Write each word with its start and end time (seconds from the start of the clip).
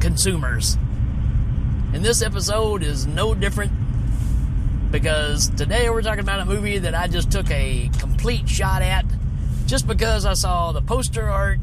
consumers. 0.00 0.76
And 1.94 2.04
this 2.04 2.22
episode 2.22 2.82
is 2.82 3.06
no 3.06 3.34
different 3.34 3.70
because 4.90 5.48
today 5.50 5.88
we're 5.90 6.02
talking 6.02 6.20
about 6.20 6.40
a 6.40 6.44
movie 6.44 6.78
that 6.78 6.92
I 6.92 7.06
just 7.06 7.30
took 7.30 7.48
a 7.52 7.88
complete 8.00 8.48
shot 8.48 8.82
at 8.82 9.04
just 9.66 9.86
because 9.86 10.26
I 10.26 10.34
saw 10.34 10.72
the 10.72 10.82
poster 10.82 11.22
art 11.22 11.60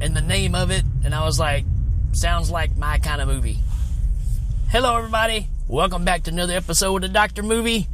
and 0.00 0.14
the 0.14 0.20
name 0.20 0.54
of 0.54 0.70
it, 0.70 0.84
and 1.04 1.12
I 1.12 1.24
was 1.24 1.40
like, 1.40 1.64
sounds 2.12 2.52
like 2.52 2.76
my 2.76 2.98
kind 2.98 3.20
of 3.20 3.26
movie. 3.26 3.58
Hello, 4.68 4.96
everybody. 4.96 5.48
Welcome 5.66 6.04
back 6.04 6.22
to 6.24 6.30
another 6.30 6.54
episode 6.54 7.02
of 7.02 7.12
Dr. 7.12 7.42
Movie. 7.42 7.88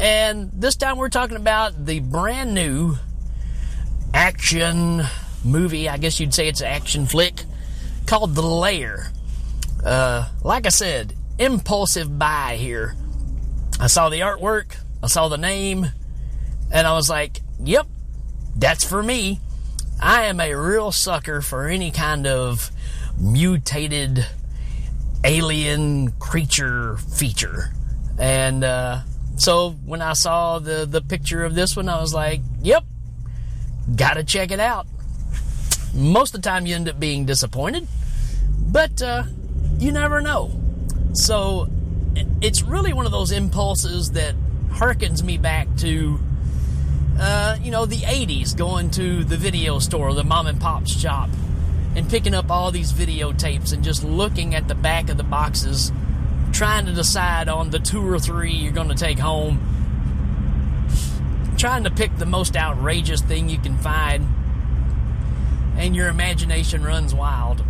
And 0.00 0.50
this 0.54 0.76
time 0.76 0.96
we're 0.96 1.10
talking 1.10 1.36
about 1.36 1.84
the 1.84 2.00
brand 2.00 2.54
new 2.54 2.96
action 4.14 5.02
movie. 5.44 5.86
I 5.86 5.98
guess 5.98 6.18
you'd 6.18 6.32
say 6.32 6.48
it's 6.48 6.62
an 6.62 6.68
action 6.68 7.04
flick 7.04 7.44
called 8.06 8.34
The 8.34 8.42
Lair. 8.42 9.10
Uh, 9.84 10.28
like 10.42 10.66
I 10.66 10.70
said, 10.70 11.14
impulsive 11.38 12.18
buy 12.18 12.56
here. 12.56 12.94
I 13.78 13.88
saw 13.88 14.08
the 14.08 14.20
artwork, 14.20 14.76
I 15.02 15.08
saw 15.08 15.28
the 15.28 15.36
name, 15.36 15.86
and 16.72 16.86
I 16.86 16.94
was 16.94 17.10
like, 17.10 17.40
yep, 17.62 17.86
that's 18.56 18.84
for 18.84 19.02
me. 19.02 19.40
I 20.00 20.24
am 20.24 20.40
a 20.40 20.54
real 20.54 20.92
sucker 20.92 21.40
for 21.40 21.66
any 21.66 21.90
kind 21.90 22.26
of 22.26 22.70
mutated 23.18 24.26
alien 25.24 26.12
creature 26.12 26.96
feature. 26.96 27.72
And 28.18 28.64
uh, 28.64 29.00
so 29.36 29.70
when 29.84 30.00
I 30.02 30.14
saw 30.14 30.58
the, 30.58 30.86
the 30.86 31.02
picture 31.02 31.44
of 31.44 31.54
this 31.54 31.76
one, 31.76 31.88
I 31.88 32.00
was 32.00 32.14
like, 32.14 32.40
yep, 32.62 32.84
gotta 33.94 34.24
check 34.24 34.50
it 34.50 34.60
out. 34.60 34.86
Most 35.94 36.34
of 36.34 36.42
the 36.42 36.48
time, 36.48 36.66
you 36.66 36.74
end 36.74 36.88
up 36.88 37.00
being 37.00 37.24
disappointed, 37.24 37.88
but 38.66 39.00
uh, 39.00 39.24
you 39.78 39.92
never 39.92 40.20
know. 40.20 40.50
So 41.12 41.68
it's 42.40 42.62
really 42.62 42.92
one 42.92 43.06
of 43.06 43.12
those 43.12 43.32
impulses 43.32 44.12
that 44.12 44.34
harkens 44.68 45.22
me 45.22 45.38
back 45.38 45.68
to, 45.78 46.18
uh, 47.18 47.56
you 47.62 47.70
know, 47.70 47.86
the 47.86 48.00
80s, 48.00 48.56
going 48.56 48.90
to 48.92 49.24
the 49.24 49.36
video 49.36 49.78
store, 49.78 50.12
the 50.14 50.24
mom 50.24 50.46
and 50.46 50.60
pop 50.60 50.86
shop, 50.86 51.30
and 51.94 52.08
picking 52.08 52.34
up 52.34 52.50
all 52.50 52.70
these 52.70 52.92
videotapes 52.92 53.72
and 53.72 53.82
just 53.82 54.04
looking 54.04 54.54
at 54.54 54.68
the 54.68 54.74
back 54.74 55.08
of 55.08 55.16
the 55.16 55.24
boxes, 55.24 55.92
trying 56.52 56.86
to 56.86 56.92
decide 56.92 57.48
on 57.48 57.70
the 57.70 57.78
two 57.78 58.06
or 58.06 58.18
three 58.18 58.52
you're 58.52 58.72
going 58.72 58.88
to 58.88 58.94
take 58.94 59.18
home, 59.18 59.60
trying 61.56 61.84
to 61.84 61.90
pick 61.90 62.16
the 62.18 62.26
most 62.26 62.56
outrageous 62.56 63.22
thing 63.22 63.48
you 63.48 63.58
can 63.58 63.78
find, 63.78 64.26
and 65.78 65.96
your 65.96 66.08
imagination 66.08 66.82
runs 66.82 67.14
wild. 67.14 67.62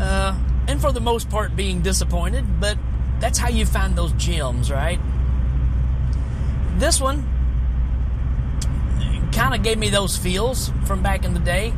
Uh, 0.00 0.34
and 0.66 0.80
for 0.80 0.92
the 0.92 1.00
most 1.00 1.28
part 1.28 1.54
being 1.54 1.82
disappointed, 1.82 2.58
but 2.58 2.78
that's 3.20 3.38
how 3.38 3.50
you 3.50 3.66
find 3.66 3.96
those 3.96 4.12
gems, 4.14 4.70
right? 4.70 4.98
This 6.78 7.00
one 7.00 7.28
kind 9.32 9.54
of 9.54 9.62
gave 9.62 9.78
me 9.78 9.90
those 9.90 10.16
feels 10.16 10.72
from 10.86 11.02
back 11.02 11.24
in 11.26 11.34
the 11.34 11.40
day, 11.40 11.74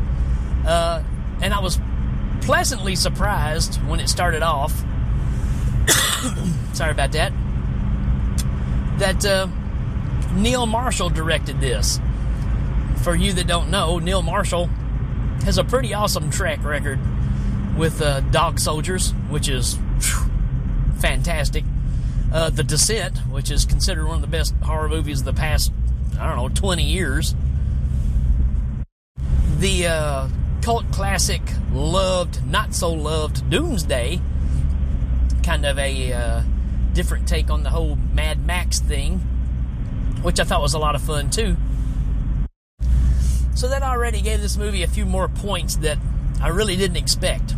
uh, 0.65 1.03
and 1.43 1.53
I 1.53 1.59
was 1.61 1.81
pleasantly 2.43 2.95
surprised 2.95 3.77
when 3.89 3.98
it 3.98 4.09
started 4.09 4.43
off. 4.43 4.73
Sorry 6.73 6.93
about 6.93 7.11
that. 7.12 7.33
That 8.98 9.25
uh, 9.27 9.49
Neil 10.34 10.66
Marshall 10.66 11.10
directed 11.10 11.60
this. 11.60 12.00
For 13.03 13.16
you 13.16 13.33
that 13.33 13.49
don't 13.49 13.71
know, 13.71 13.99
Neil 13.99 14.22
Marshall 14.22 14.66
has 15.44 15.59
a 15.59 15.65
pretty 15.65 15.93
awesome 15.93 16.31
track 16.31 16.62
record 16.62 17.00
with 17.77 18.00
uh, 18.03 18.21
Dog 18.21 18.59
Soldiers, 18.59 19.12
which 19.31 19.49
is 19.49 19.75
whew, 19.75 20.31
fantastic. 21.00 21.65
Uh, 22.33 22.50
the 22.50 22.65
Descent, 22.65 23.19
which 23.31 23.50
is 23.50 23.65
considered 23.65 24.06
one 24.06 24.16
of 24.16 24.22
the 24.22 24.27
best 24.27 24.55
horror 24.62 24.88
movies 24.88 25.21
of 25.21 25.27
the 25.27 25.33
past, 25.34 25.72
I 26.19 26.27
don't 26.27 26.37
know, 26.37 26.49
20 26.49 26.83
years. 26.83 27.34
The 29.59 29.87
uh, 29.87 30.28
cult 30.62 30.91
classic, 30.93 31.43
loved, 31.72 32.44
not 32.47 32.75
so 32.75 32.93
loved 32.93 33.49
Doomsday, 33.50 34.21
kind 35.43 35.66
of 35.66 35.78
a 35.78 36.12
uh, 36.12 36.43
different 36.94 37.28
take 37.28 37.50
on 37.50 37.62
the 37.62 37.71
whole 37.71 37.97
Mad 37.97 38.47
Max 38.47 38.81
thing, 38.81 39.19
which 40.22 40.41
I 40.41 40.44
thought 40.44 40.62
was 40.62 40.75
a 40.75 40.78
lot 40.78 40.94
of 40.94 41.03
fun 41.03 41.31
too. 41.31 41.56
So 43.54 43.69
that 43.69 43.83
already 43.83 44.22
gave 44.22 44.41
this 44.41 44.56
movie 44.56 44.83
a 44.83 44.89
few 44.89 45.04
more 45.04 45.28
points 45.28 45.77
that 45.77 45.99
I 46.41 46.49
really 46.49 46.77
didn't 46.77 46.97
expect. 46.97 47.54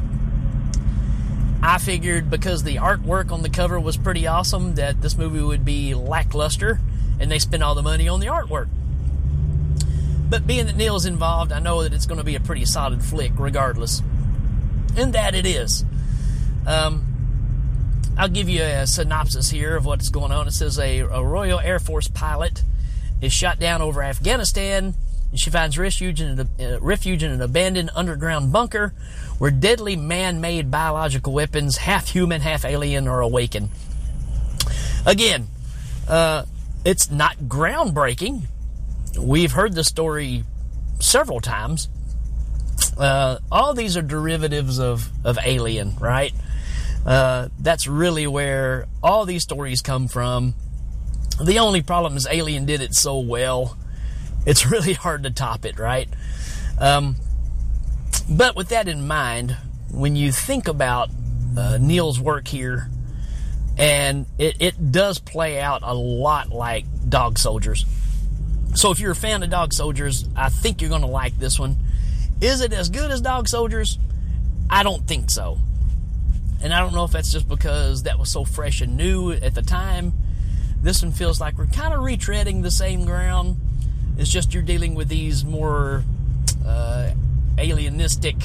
I 1.67 1.79
figured 1.79 2.29
because 2.29 2.63
the 2.63 2.77
artwork 2.77 3.33
on 3.33 3.41
the 3.41 3.49
cover 3.49 3.81
was 3.81 3.97
pretty 3.97 4.27
awesome 4.27 4.75
that 4.75 5.01
this 5.01 5.17
movie 5.17 5.41
would 5.41 5.65
be 5.65 5.95
lackluster 5.95 6.79
and 7.19 7.31
they 7.31 7.39
spent 7.39 7.63
all 7.63 7.75
the 7.75 7.83
money 7.83 8.07
on 8.07 8.21
the 8.21 8.27
artwork. 8.27 8.69
But 10.29 10.47
being 10.47 10.67
that 10.67 10.77
Neil's 10.77 11.07
involved, 11.07 11.53
I 11.53 11.61
know 11.61 11.83
that 11.83 11.95
it's 11.95 12.05
going 12.05 12.19
to 12.19 12.25
be 12.25 12.35
a 12.35 12.41
pretty 12.41 12.67
solid 12.67 13.03
flick 13.03 13.33
regardless. 13.39 14.03
And 14.95 15.15
that 15.15 15.35
it 15.35 15.47
is. 15.47 15.87
Um, 16.67 18.13
I'll 18.19 18.29
give 18.29 18.51
you 18.51 18.63
a 18.63 18.87
synopsis 18.87 19.49
here 19.49 19.75
of 19.75 19.87
what's 19.87 20.11
going 20.11 20.33
on. 20.33 20.47
It 20.47 20.53
says 20.53 20.79
a, 20.79 21.01
a 21.01 21.25
Royal 21.25 21.61
Air 21.61 21.79
Force 21.79 22.09
pilot 22.09 22.63
is 23.23 23.33
shot 23.33 23.59
down 23.59 23.81
over 23.81 24.03
Afghanistan 24.03 24.93
she 25.37 25.51
finds 25.51 25.77
refuge 25.79 26.21
in, 26.21 26.41
uh, 26.41 26.79
refuge 26.81 27.23
in 27.23 27.31
an 27.31 27.41
abandoned 27.41 27.91
underground 27.95 28.53
bunker 28.53 28.95
where 29.39 29.51
deadly 29.51 29.97
man-made 29.97 30.71
biological 30.71 31.33
weapons, 31.33 31.79
half 31.79 32.09
human, 32.09 32.41
half 32.41 32.65
alien, 32.65 33.09
are 33.09 33.21
awakened. 33.21 33.69
Again, 35.07 35.49
uh, 36.09 36.45
it's 36.85 37.11
not 37.11 37.37
groundbreaking. 37.39 38.43
We've 39.19 39.53
heard 39.53 39.75
the 39.75 39.85
story 39.85 40.45
several 41.01 41.41
times. 41.41 41.89
Uh, 42.97 43.39
all 43.51 43.75
these 43.75 43.97
are 43.97 44.03
derivatives 44.03 44.79
of, 44.79 45.11
of 45.25 45.39
Alien, 45.45 45.97
right? 45.99 46.33
Uh, 47.05 47.49
that's 47.59 47.87
really 47.87 48.27
where 48.27 48.87
all 49.03 49.27
these 49.27 49.43
stories 49.43 49.83
come 49.83 50.09
from. 50.09 50.55
The 51.43 51.59
only 51.59 51.83
problem 51.83 52.17
is 52.17 52.27
Alien 52.31 52.67
did 52.67 52.81
it 52.81 52.95
so 52.95 53.19
well 53.19 53.77
it's 54.47 54.67
really 54.71 54.93
hard 54.93 55.25
to 55.25 55.31
top 55.31 55.65
it, 55.65 55.79
right? 55.79 56.09
Um, 56.79 57.17
but 58.29 58.57
with 58.57 58.71
that 58.71 58.89
in 58.89 59.07
mind, 59.07 59.57
when 59.91 60.17
you 60.17 60.33
think 60.33 60.69
about 60.69 61.11
uh, 61.57 61.79
Neil's 61.81 62.19
work 62.19 62.49
here, 62.49 62.89
and 63.77 64.27
it, 64.39 64.57
it 64.61 64.93
does 64.93 65.19
play 65.19 65.61
out 65.61 65.83
a 65.83 65.95
lot 65.95 66.51
like 66.51 66.85
Dog 67.09 67.39
Soldiers. 67.39 67.85
So 68.75 68.91
if 68.91 69.01
you're 69.01 69.13
a 69.13 69.17
fan 69.17 69.43
of 69.43 69.51
Dog 69.51 69.73
Soldiers, 69.73 70.27
I 70.37 70.49
think 70.49 70.81
you're 70.81 70.91
going 70.91 71.03
to 71.03 71.09
like 71.09 71.39
this 71.39 71.59
one. 71.59 71.77
Is 72.41 72.61
it 72.61 72.73
as 72.73 72.89
good 72.89 73.11
as 73.11 73.21
Dog 73.21 73.49
Soldiers? 73.49 73.99
I 74.69 74.83
don't 74.83 75.07
think 75.07 75.31
so. 75.31 75.59
And 76.63 76.73
I 76.73 76.81
don't 76.81 76.95
know 76.95 77.05
if 77.05 77.13
that's 77.13 77.31
just 77.31 77.49
because 77.49 78.05
that 78.05 78.19
was 78.19 78.31
so 78.31 78.45
fresh 78.45 78.81
and 78.81 78.97
new 78.97 79.33
at 79.33 79.55
the 79.55 79.63
time. 79.63 80.13
This 80.81 81.03
one 81.03 81.13
feels 81.13 81.41
like 81.41 81.59
we're 81.59 81.67
kind 81.67 81.95
of 81.95 82.01
retreading 82.01 82.63
the 82.63 82.71
same 82.71 83.05
ground 83.05 83.57
it's 84.19 84.31
just 84.31 84.55
you're 84.55 84.63
dealing 84.63 84.95
with 84.95 85.09
these 85.09 85.45
more 85.45 86.05
uh, 86.67 87.11
alienistic 87.57 88.43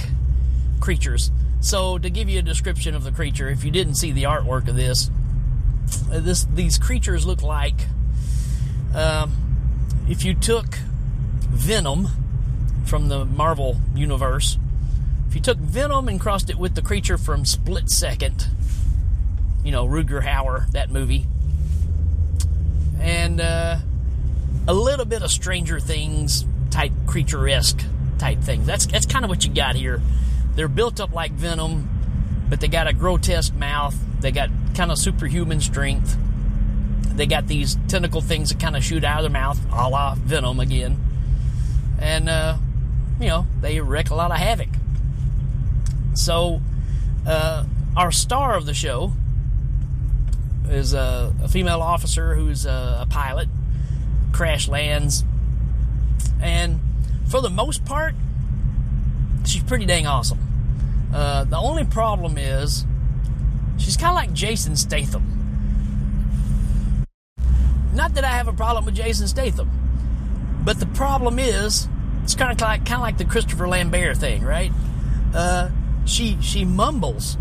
creatures. 0.79 1.31
So, 1.61 1.97
to 1.97 2.09
give 2.09 2.29
you 2.29 2.39
a 2.39 2.41
description 2.41 2.95
of 2.95 3.03
the 3.03 3.11
creature, 3.11 3.49
if 3.49 3.63
you 3.63 3.71
didn't 3.71 3.95
see 3.95 4.11
the 4.11 4.23
artwork 4.23 4.67
of 4.67 4.75
this, 4.75 5.11
uh, 6.11 6.19
this 6.19 6.45
these 6.45 6.77
creatures 6.77 7.25
look 7.25 7.41
like 7.41 7.75
um, 8.93 9.33
if 10.09 10.23
you 10.23 10.33
took 10.33 10.75
Venom 11.49 12.07
from 12.85 13.09
the 13.09 13.25
Marvel 13.25 13.77
universe, 13.93 14.57
if 15.27 15.35
you 15.35 15.41
took 15.41 15.57
Venom 15.57 16.07
and 16.07 16.19
crossed 16.19 16.49
it 16.49 16.57
with 16.57 16.75
the 16.75 16.81
creature 16.81 17.17
from 17.17 17.45
Split 17.45 17.89
Second, 17.89 18.47
you 19.63 19.71
know 19.71 19.85
Rutger 19.85 20.23
Hauer, 20.23 20.71
that 20.71 20.89
movie, 20.89 21.27
and 22.99 23.39
uh, 23.39 23.77
a 24.69 24.73
little 24.73 25.05
bit 25.05 25.23
of 25.23 25.31
Stranger 25.31 25.79
Things 25.79 26.45
type 26.69 26.91
creature 27.07 27.49
esque 27.49 27.83
type 28.19 28.39
thing. 28.41 28.65
That's 28.65 28.85
that's 28.85 29.07
kind 29.07 29.25
of 29.25 29.29
what 29.29 29.43
you 29.43 29.51
got 29.51 29.75
here. 29.75 29.99
They're 30.53 30.67
built 30.67 30.99
up 30.99 31.11
like 31.11 31.31
Venom, 31.31 31.89
but 32.47 32.61
they 32.61 32.67
got 32.67 32.85
a 32.85 32.93
grotesque 32.93 33.55
mouth. 33.55 33.97
They 34.21 34.31
got 34.31 34.51
kind 34.75 34.91
of 34.91 34.99
superhuman 34.99 35.59
strength. 35.59 36.15
They 37.01 37.25
got 37.25 37.47
these 37.47 37.77
tentacle 37.87 38.21
things 38.21 38.49
that 38.49 38.59
kind 38.59 38.77
of 38.77 38.83
shoot 38.83 39.03
out 39.03 39.17
of 39.17 39.23
their 39.23 39.41
mouth, 39.41 39.59
a 39.73 39.89
la 39.89 40.13
Venom 40.13 40.59
again. 40.59 41.03
And, 41.99 42.29
uh, 42.29 42.57
you 43.19 43.27
know, 43.27 43.47
they 43.61 43.81
wreak 43.81 44.11
a 44.11 44.15
lot 44.15 44.31
of 44.31 44.37
havoc. 44.37 44.69
So, 46.13 46.61
uh, 47.25 47.65
our 47.97 48.11
star 48.11 48.55
of 48.55 48.67
the 48.67 48.75
show 48.75 49.13
is 50.69 50.93
a, 50.93 51.33
a 51.43 51.47
female 51.47 51.81
officer 51.81 52.35
who's 52.35 52.67
a, 52.67 52.99
a 53.01 53.07
pilot 53.09 53.49
crash 54.39 54.69
lands. 54.69 55.25
And 56.41 56.79
for 57.27 57.41
the 57.41 57.49
most 57.49 57.83
part, 57.83 58.15
she's 59.43 59.63
pretty 59.63 59.85
dang 59.85 60.07
awesome. 60.07 60.39
Uh, 61.13 61.43
the 61.43 61.57
only 61.57 61.83
problem 61.83 62.37
is 62.37 62.85
she's 63.77 63.97
kind 63.97 64.11
of 64.11 64.15
like 64.15 64.31
Jason 64.31 64.77
Statham. 64.77 65.25
Not 67.93 68.13
that 68.13 68.23
I 68.23 68.29
have 68.29 68.47
a 68.47 68.53
problem 68.53 68.85
with 68.85 68.95
Jason 68.95 69.27
Statham, 69.27 69.69
but 70.63 70.79
the 70.79 70.85
problem 70.85 71.37
is 71.37 71.89
it's 72.23 72.33
kind 72.33 72.49
of 72.49 72.61
like 72.61 72.85
kind 72.85 72.95
of 72.95 73.01
like 73.01 73.17
the 73.17 73.25
Christopher 73.25 73.67
Lambert 73.67 74.15
thing, 74.15 74.43
right? 74.43 74.71
Uh, 75.35 75.69
she 76.05 76.37
she 76.41 76.63
mumbles, 76.63 77.37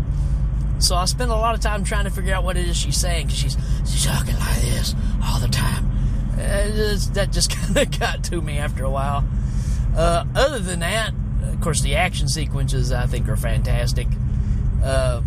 so 0.79 0.97
I 0.97 1.05
spend 1.05 1.31
a 1.31 1.35
lot 1.35 1.55
of 1.55 1.61
time 1.61 1.85
trying 1.85 2.03
to 2.03 2.11
figure 2.11 2.33
out 2.33 2.43
what 2.43 2.57
it 2.57 2.67
is 2.67 2.75
she's 2.75 2.97
saying 2.97 3.27
because 3.27 3.39
she's 3.39 3.57
she's 3.89 4.05
talking 4.05 4.35
like 4.37 4.59
this 4.59 4.93
all 5.23 5.39
the 5.39 5.47
time. 5.47 5.89
Uh, 6.39 6.95
that 7.13 7.29
just 7.31 7.51
kind 7.55 7.77
of 7.77 7.99
got 7.99 8.23
to 8.25 8.41
me 8.41 8.57
after 8.57 8.83
a 8.83 8.89
while. 8.89 9.23
Uh, 9.95 10.25
other 10.35 10.59
than 10.59 10.79
that, 10.79 11.13
of 11.43 11.61
course, 11.61 11.81
the 11.81 11.95
action 11.95 12.27
sequences 12.27 12.91
I 12.91 13.05
think 13.05 13.27
are 13.27 13.35
fantastic. 13.35 14.07
Uh, 14.83 15.21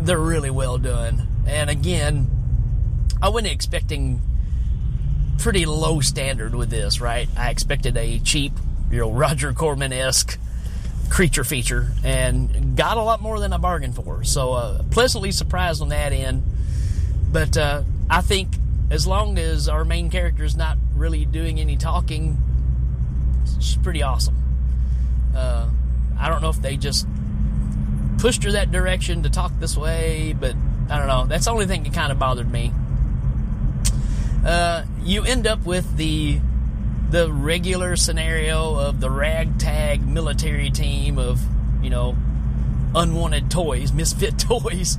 they're 0.00 0.18
really 0.18 0.50
well 0.50 0.78
done, 0.78 1.28
and 1.46 1.70
again, 1.70 2.28
I 3.22 3.28
wasn't 3.28 3.52
expecting 3.52 4.20
pretty 5.38 5.64
low 5.64 6.00
standard 6.00 6.54
with 6.54 6.70
this, 6.70 7.00
right? 7.00 7.28
I 7.36 7.50
expected 7.50 7.96
a 7.96 8.18
cheap, 8.18 8.52
you 8.90 8.98
know, 8.98 9.10
Roger 9.12 9.52
Corman 9.52 9.92
esque 9.92 10.38
creature 11.08 11.44
feature, 11.44 11.92
and 12.02 12.76
got 12.76 12.96
a 12.96 13.02
lot 13.02 13.20
more 13.20 13.38
than 13.38 13.52
I 13.52 13.58
bargained 13.58 13.94
for. 13.94 14.24
So 14.24 14.52
uh, 14.54 14.82
pleasantly 14.90 15.30
surprised 15.30 15.82
on 15.82 15.90
that 15.90 16.12
end. 16.12 16.42
But 17.30 17.56
uh, 17.56 17.82
I 18.10 18.22
think 18.22 18.56
as 18.92 19.06
long 19.06 19.38
as 19.38 19.70
our 19.70 19.86
main 19.86 20.10
character 20.10 20.44
is 20.44 20.54
not 20.54 20.76
really 20.94 21.24
doing 21.24 21.58
any 21.58 21.78
talking, 21.78 22.36
she's 23.58 23.78
pretty 23.78 24.02
awesome. 24.02 24.36
Uh, 25.34 25.66
I 26.20 26.28
don't 26.28 26.42
know 26.42 26.50
if 26.50 26.60
they 26.60 26.76
just 26.76 27.06
pushed 28.18 28.44
her 28.44 28.52
that 28.52 28.70
direction 28.70 29.22
to 29.22 29.30
talk 29.30 29.50
this 29.58 29.78
way, 29.78 30.36
but 30.38 30.54
I 30.90 30.98
don't 30.98 31.08
know. 31.08 31.24
That's 31.24 31.46
the 31.46 31.52
only 31.52 31.64
thing 31.64 31.84
that 31.84 31.94
kind 31.94 32.12
of 32.12 32.18
bothered 32.18 32.52
me. 32.52 32.70
Uh, 34.44 34.84
you 35.02 35.24
end 35.24 35.46
up 35.46 35.64
with 35.64 35.96
the 35.96 36.38
the 37.08 37.32
regular 37.32 37.96
scenario 37.96 38.74
of 38.74 39.00
the 39.00 39.10
ragtag 39.10 40.06
military 40.06 40.70
team 40.70 41.18
of 41.18 41.40
you 41.82 41.88
know 41.88 42.14
unwanted 42.94 43.50
toys, 43.50 43.90
misfit 43.94 44.38
toys. 44.38 44.98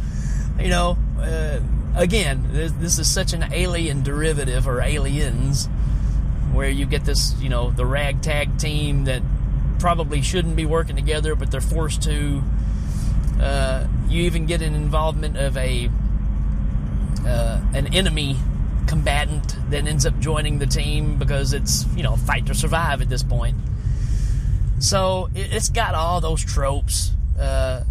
You 0.60 0.70
know, 0.70 0.98
uh, 1.20 1.60
again, 1.96 2.48
this, 2.52 2.72
this 2.74 3.00
is 3.00 3.12
such 3.12 3.34
an 3.34 3.46
alien 3.52 4.04
derivative 4.04 4.68
or 4.68 4.82
aliens, 4.82 5.68
where 6.52 6.70
you 6.70 6.86
get 6.86 7.06
this 7.06 7.36
you 7.42 7.50
know 7.50 7.72
the 7.72 7.86
ragtag 7.86 8.58
team 8.58 9.06
that 9.06 9.22
probably 9.80 10.22
shouldn't 10.22 10.56
be 10.56 10.66
working 10.66 10.96
together, 10.96 11.36
but 11.36 11.52
they're 11.52 11.62
forced 11.62 12.04
to. 12.04 12.42
Uh, 13.40 13.88
you 14.08 14.24
even 14.24 14.46
get 14.46 14.62
an 14.62 14.76
involvement 14.76 15.38
of 15.38 15.58
a 15.58 15.90
uh, 17.26 17.62
an 17.74 17.94
enemy 17.94 18.38
combatant 18.88 19.56
that 19.70 19.88
ends 19.88 20.06
up 20.06 20.18
joining 20.20 20.60
the 20.60 20.68
team 20.68 21.18
because 21.18 21.54
it's 21.54 21.86
you 21.96 22.04
know 22.04 22.16
fight 22.16 22.46
to 22.46 22.54
survive 22.54 23.02
at 23.02 23.10
this 23.10 23.24
point. 23.24 23.58
So 24.80 25.30
it's 25.34 25.70
got 25.70 25.96
all 25.96 26.20
those 26.20 26.44
tropes. 26.44 27.12
Uh, 27.40 27.84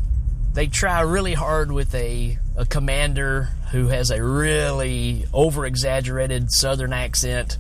they 0.53 0.67
try 0.67 1.01
really 1.01 1.33
hard 1.33 1.73
with 1.73 1.95
a, 1.95 2.39
a 2.57 2.67
commander 2.67 3.49
who 3.73 3.89
has 3.89 4.11
a 4.11 4.23
really 4.23 5.25
over 5.33 5.65
exaggerated 5.65 6.53
southern 6.53 6.93
accent 6.93 7.57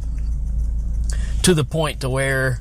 to 1.43 1.55
the 1.55 1.64
point 1.64 2.03
to 2.03 2.09
where 2.09 2.61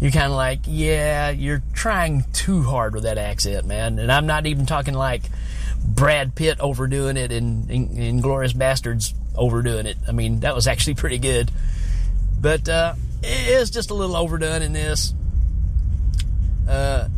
you're 0.00 0.12
kind 0.12 0.26
of 0.26 0.32
like, 0.32 0.60
yeah, 0.66 1.30
you're 1.30 1.62
trying 1.72 2.24
too 2.32 2.62
hard 2.62 2.94
with 2.94 3.02
that 3.02 3.18
accent, 3.18 3.66
man. 3.66 3.98
And 3.98 4.10
I'm 4.10 4.26
not 4.26 4.46
even 4.46 4.64
talking 4.64 4.94
like 4.94 5.22
Brad 5.84 6.34
Pitt 6.34 6.60
overdoing 6.60 7.16
it 7.16 7.32
in, 7.32 7.68
in, 7.68 7.96
in 7.98 8.20
Glorious 8.20 8.52
Bastards 8.52 9.12
overdoing 9.36 9.86
it. 9.86 9.96
I 10.06 10.12
mean, 10.12 10.40
that 10.40 10.54
was 10.54 10.66
actually 10.66 10.94
pretty 10.94 11.18
good. 11.18 11.50
But 12.40 12.68
uh, 12.68 12.94
it 13.22 13.48
is 13.48 13.70
just 13.70 13.90
a 13.90 13.94
little 13.94 14.16
overdone 14.16 14.62
in 14.62 14.72
this. 14.72 15.14
Uh, 16.68 17.08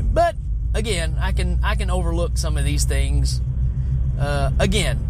but 0.00 0.34
again, 0.74 1.16
I 1.20 1.32
can 1.32 1.60
I 1.62 1.74
can 1.74 1.90
overlook 1.90 2.36
some 2.36 2.56
of 2.56 2.64
these 2.64 2.84
things. 2.84 3.40
Uh, 4.18 4.50
again, 4.58 5.06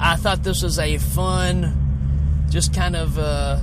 I 0.00 0.16
thought 0.16 0.42
this 0.42 0.62
was 0.62 0.78
a 0.78 0.98
fun, 0.98 2.46
just 2.50 2.74
kind 2.74 2.96
of 2.96 3.18
uh, 3.18 3.60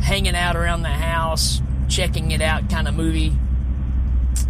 hanging 0.00 0.34
out 0.34 0.56
around 0.56 0.82
the 0.82 0.88
house, 0.88 1.62
checking 1.88 2.32
it 2.32 2.42
out 2.42 2.68
kind 2.68 2.88
of 2.88 2.94
movie. 2.94 3.32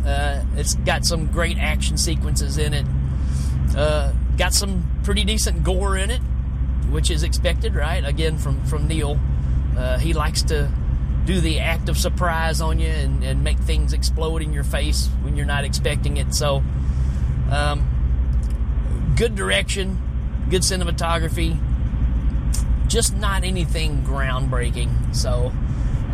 Uh, 0.04 0.42
it's 0.56 0.74
got 0.74 1.04
some 1.04 1.26
great 1.26 1.58
action 1.58 1.96
sequences 1.96 2.58
in 2.58 2.72
it. 2.74 2.86
got 4.36 4.54
some 4.54 4.90
pretty 5.04 5.24
decent 5.24 5.62
gore 5.62 5.96
in 5.96 6.10
it 6.10 6.20
which 6.92 7.10
is 7.10 7.22
expected, 7.22 7.74
right? 7.74 8.04
Again, 8.04 8.38
from 8.38 8.62
from 8.66 8.86
Neil, 8.86 9.18
uh, 9.76 9.98
he 9.98 10.12
likes 10.12 10.42
to 10.42 10.70
do 11.24 11.40
the 11.40 11.60
act 11.60 11.88
of 11.88 11.96
surprise 11.96 12.60
on 12.60 12.78
you 12.78 12.88
and, 12.88 13.22
and, 13.22 13.44
make 13.44 13.56
things 13.58 13.92
explode 13.92 14.42
in 14.42 14.52
your 14.52 14.64
face 14.64 15.08
when 15.22 15.36
you're 15.36 15.46
not 15.46 15.64
expecting 15.64 16.16
it. 16.16 16.34
So, 16.34 16.64
um, 17.48 19.14
good 19.16 19.36
direction, 19.36 19.98
good 20.50 20.62
cinematography, 20.62 21.58
just 22.88 23.16
not 23.16 23.44
anything 23.44 24.02
groundbreaking. 24.02 25.14
So, 25.14 25.52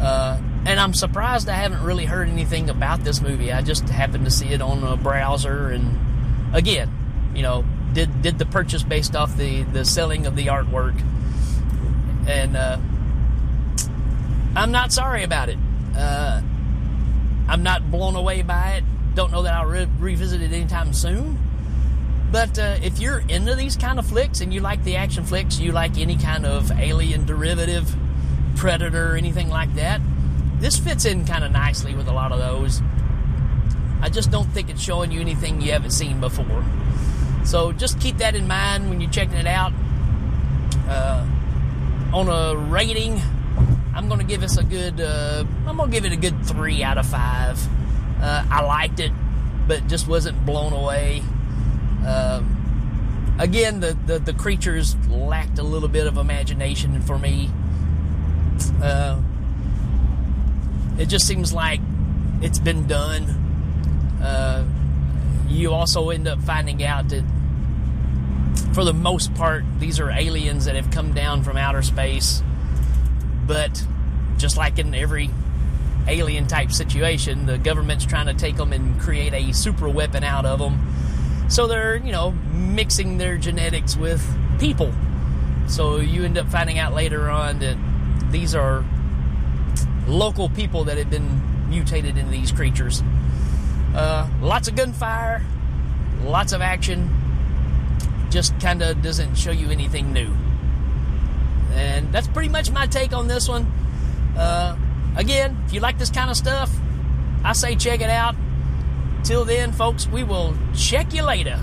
uh, 0.00 0.40
and 0.66 0.78
I'm 0.80 0.94
surprised 0.94 1.48
I 1.48 1.54
haven't 1.54 1.82
really 1.82 2.04
heard 2.04 2.28
anything 2.28 2.70
about 2.70 3.04
this 3.04 3.20
movie. 3.20 3.52
I 3.52 3.62
just 3.62 3.88
happened 3.88 4.24
to 4.24 4.30
see 4.30 4.48
it 4.48 4.62
on 4.62 4.84
a 4.84 4.96
browser, 4.96 5.70
and 5.70 6.54
again, 6.54 6.90
you 7.34 7.42
know, 7.42 7.64
did 7.92 8.22
did 8.22 8.38
the 8.38 8.46
purchase 8.46 8.82
based 8.82 9.16
off 9.16 9.36
the 9.36 9.62
the 9.64 9.84
selling 9.84 10.26
of 10.26 10.36
the 10.36 10.46
artwork, 10.46 11.00
and 12.28 12.56
uh, 12.56 12.78
I'm 14.54 14.70
not 14.70 14.92
sorry 14.92 15.24
about 15.24 15.48
it. 15.48 15.58
Uh, 15.96 16.42
I'm 17.48 17.62
not 17.62 17.90
blown 17.90 18.14
away 18.14 18.42
by 18.42 18.74
it. 18.74 18.84
Don't 19.14 19.32
know 19.32 19.42
that 19.42 19.54
I'll 19.54 19.66
re- 19.66 19.88
revisit 19.98 20.42
it 20.42 20.52
anytime 20.52 20.92
soon. 20.92 21.38
But 22.30 22.58
uh, 22.58 22.76
if 22.82 22.98
you're 22.98 23.20
into 23.28 23.54
these 23.54 23.76
kind 23.76 23.98
of 23.98 24.06
flicks 24.06 24.40
and 24.40 24.52
you 24.52 24.60
like 24.60 24.84
the 24.84 24.96
action 24.96 25.24
flicks, 25.24 25.58
you 25.58 25.72
like 25.72 25.96
any 25.98 26.16
kind 26.16 26.44
of 26.44 26.70
alien 26.72 27.24
derivative, 27.24 27.94
predator, 28.56 29.16
anything 29.16 29.48
like 29.48 29.74
that, 29.76 30.00
this 30.58 30.76
fits 30.78 31.04
in 31.04 31.24
kind 31.24 31.44
of 31.44 31.52
nicely 31.52 31.94
with 31.94 32.08
a 32.08 32.12
lot 32.12 32.32
of 32.32 32.38
those. 32.38 32.82
I 34.00 34.10
just 34.10 34.30
don't 34.30 34.48
think 34.48 34.68
it's 34.68 34.82
showing 34.82 35.10
you 35.10 35.20
anything 35.20 35.60
you 35.60 35.72
haven't 35.72 35.92
seen 35.92 36.20
before. 36.20 36.64
So 37.44 37.72
just 37.72 37.98
keep 38.00 38.18
that 38.18 38.34
in 38.34 38.46
mind 38.46 38.90
when 38.90 39.00
you're 39.00 39.10
checking 39.10 39.36
it 39.36 39.46
out. 39.46 39.72
Uh, 40.88 41.26
on 42.12 42.28
a 42.28 42.56
rating, 42.56 43.20
I'm 43.94 44.08
going 44.08 44.20
to 44.20 44.26
give 44.26 44.42
us 44.42 44.58
a 44.58 44.64
good. 44.64 45.00
Uh, 45.00 45.44
I'm 45.66 45.76
going 45.76 45.90
to 45.90 45.94
give 45.94 46.04
it 46.04 46.12
a 46.12 46.16
good 46.16 46.44
three 46.46 46.82
out 46.82 46.98
of 46.98 47.06
five. 47.06 47.58
Uh, 48.20 48.44
I 48.50 48.62
liked 48.62 49.00
it, 49.00 49.12
but 49.66 49.86
just 49.86 50.06
wasn't 50.06 50.44
blown 50.44 50.72
away. 50.72 51.22
Again, 53.38 53.80
the, 53.80 53.96
the, 54.06 54.18
the 54.18 54.32
creatures 54.32 54.96
lacked 55.08 55.58
a 55.58 55.62
little 55.62 55.88
bit 55.88 56.06
of 56.06 56.16
imagination 56.16 57.00
for 57.02 57.18
me. 57.18 57.50
Uh, 58.82 59.20
it 60.98 61.06
just 61.06 61.26
seems 61.26 61.52
like 61.52 61.80
it's 62.42 62.58
been 62.58 62.86
done. 62.86 63.24
Uh, 64.20 64.66
you 65.48 65.72
also 65.72 66.10
end 66.10 66.26
up 66.26 66.40
finding 66.40 66.82
out 66.82 67.08
that 67.10 67.24
for 68.74 68.84
the 68.84 68.92
most 68.92 69.34
part, 69.34 69.64
these 69.78 70.00
are 70.00 70.10
aliens 70.10 70.64
that 70.64 70.76
have 70.76 70.90
come 70.90 71.12
down 71.12 71.42
from 71.42 71.56
outer 71.56 71.82
space. 71.82 72.42
But 73.46 73.84
just 74.36 74.56
like 74.56 74.78
in 74.78 74.94
every 74.94 75.30
alien 76.06 76.46
type 76.46 76.72
situation, 76.72 77.46
the 77.46 77.58
government's 77.58 78.04
trying 78.04 78.26
to 78.26 78.34
take 78.34 78.56
them 78.56 78.72
and 78.72 79.00
create 79.00 79.32
a 79.32 79.52
super 79.52 79.88
weapon 79.88 80.24
out 80.24 80.44
of 80.44 80.58
them. 80.58 80.94
So 81.48 81.66
they're, 81.66 81.96
you 81.96 82.12
know, 82.12 82.32
mixing 82.52 83.18
their 83.18 83.38
genetics 83.38 83.96
with 83.96 84.24
people. 84.58 84.92
So 85.66 85.96
you 85.96 86.24
end 86.24 86.38
up 86.38 86.48
finding 86.48 86.78
out 86.78 86.94
later 86.94 87.30
on 87.30 87.58
that 87.60 87.76
these 88.30 88.54
are 88.54 88.84
local 90.06 90.48
people 90.50 90.84
that 90.84 90.98
have 90.98 91.10
been 91.10 91.68
mutated 91.68 92.16
into 92.16 92.30
these 92.30 92.52
creatures. 92.52 93.02
Uh, 93.94 94.28
lots 94.40 94.68
of 94.68 94.76
gunfire, 94.76 95.44
lots 96.24 96.52
of 96.52 96.60
action, 96.60 97.10
just 98.30 98.58
kind 98.60 98.82
of 98.82 99.02
doesn't 99.02 99.34
show 99.36 99.50
you 99.50 99.70
anything 99.70 100.12
new. 100.12 100.30
And 101.72 102.12
that's 102.12 102.28
pretty 102.28 102.48
much 102.48 102.70
my 102.70 102.86
take 102.86 103.12
on 103.12 103.28
this 103.28 103.48
one. 103.48 103.64
Uh, 104.36 104.76
again, 105.16 105.56
if 105.66 105.72
you 105.72 105.80
like 105.80 105.98
this 105.98 106.10
kind 106.10 106.30
of 106.30 106.36
stuff, 106.36 106.70
I 107.44 107.52
say 107.52 107.76
check 107.76 108.00
it 108.00 108.10
out. 108.10 108.34
Till 109.24 109.44
then, 109.44 109.72
folks, 109.72 110.06
we 110.06 110.22
will 110.22 110.54
check 110.74 111.12
you 111.12 111.22
later. 111.22 111.60